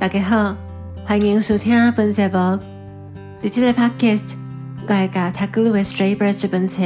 [0.00, 0.56] 大家好，
[1.04, 2.38] 欢迎收听本节目。
[3.42, 4.36] 伫这个 podcast，
[4.86, 6.84] 我会甲《塔古鲁的 Stray Birds》这本册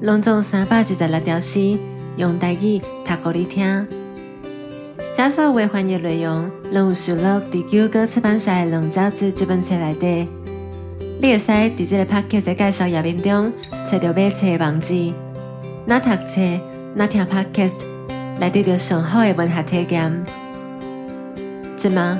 [0.00, 1.78] 拢总三百一十六条诗，
[2.16, 3.86] 用台语读给你听。
[5.14, 7.22] 这所有的翻译内容拢有收录
[7.52, 10.26] 伫九歌出版社《龙爪子》这本册内底。
[11.20, 13.52] 你会使伫这个 podcast 的介绍页面中
[13.84, 15.12] 找到买册的网址。
[15.84, 16.40] 那读册，
[16.94, 17.82] 那听 podcast，
[18.40, 20.24] 来得到上好的文学体验。
[21.76, 22.18] 即嘛，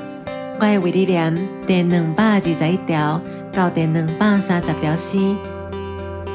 [0.59, 3.21] 我会为你念第两百二十一条
[3.53, 5.19] 到第两百三十条诗。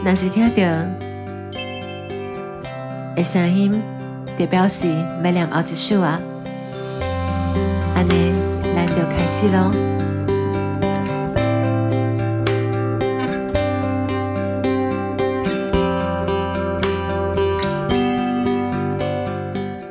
[0.05, 0.55] 若是听到
[3.17, 3.83] 的声音，
[4.39, 4.87] 就表示
[5.25, 6.21] 要念后一首啊。
[7.97, 8.33] 安尼，
[8.77, 9.73] 咱就开始咯。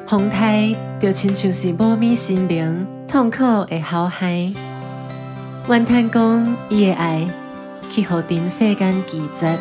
[0.07, 2.88] 风台就亲像是无米心灵。
[3.11, 4.53] 痛苦会好海，
[5.67, 7.27] 怨叹讲伊的爱
[7.89, 9.59] 去互全世间拒绝。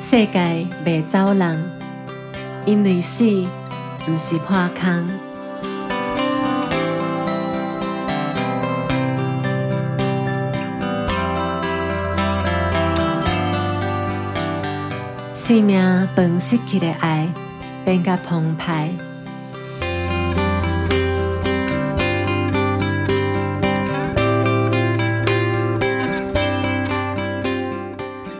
[0.00, 1.70] 世界未走人，
[2.64, 3.24] 因为死
[4.08, 5.25] 毋是破空。
[15.46, 17.28] 生命本失去的爱
[17.84, 18.90] 变甲澎湃。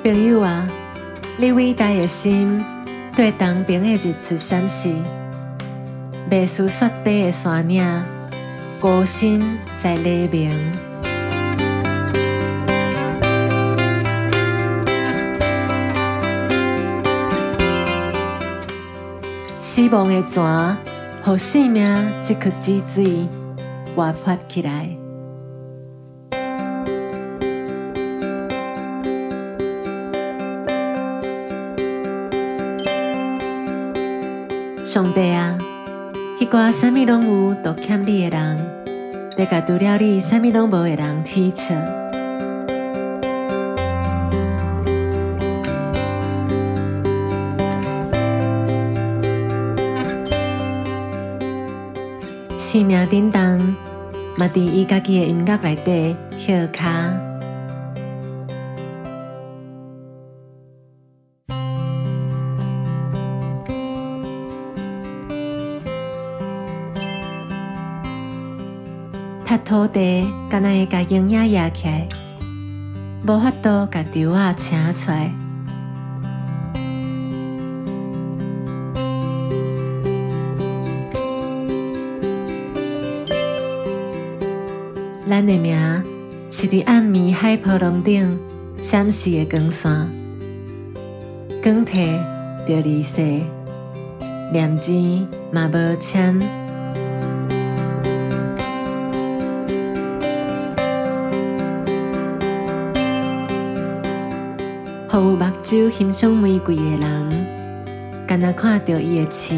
[0.02, 0.66] 朋友啊，
[1.36, 2.60] 你伟大的心
[3.14, 4.92] 对当兵的日出闪烁，
[6.28, 7.84] 未输雪白的山岭，
[8.80, 10.50] 孤身在黎明。
[19.76, 20.74] 希望的泉，
[21.22, 21.84] 互生命
[22.24, 23.28] 这颗之水
[23.94, 24.88] 活泼起来。
[34.82, 35.58] 上帝啊，
[36.40, 38.58] 迄个啥物拢有都欠你的人，
[39.36, 41.74] 得甲除了你啥物拢无的人提出。
[52.68, 53.60] 生命叮当，
[54.36, 57.14] 嘛伫伊家己的音乐内底歇卡。
[69.44, 71.86] 他土地敢若会甲营养压起，
[73.24, 75.45] 无法度甲稻啊请出来。
[85.28, 85.76] 咱的名
[86.50, 88.38] 是伫暗暝海波浪顶
[88.80, 90.08] 闪烁的光线，
[91.60, 92.16] 光体
[92.64, 93.20] 着离世，
[94.52, 94.92] 念字
[95.50, 96.40] 嘛无签，
[105.08, 107.46] 互有目睭欣赏玫瑰的人，
[108.28, 109.56] 敢若看到伊的刺。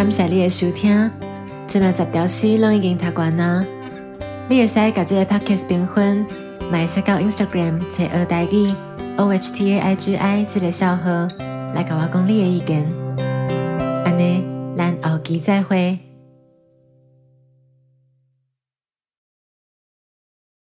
[0.00, 1.10] 感谢你的收听，
[1.68, 3.62] 这麦十条诗拢已经读完啦。
[4.48, 6.24] 你会使甲这个 podcast 评分，
[6.72, 8.74] 买使到 Instagram 找二代语
[9.18, 11.28] O H T A I G I 这个小号
[11.74, 12.90] 来甲我讲你的意见。
[14.06, 14.42] 安尼，
[14.74, 16.09] 咱后期再会。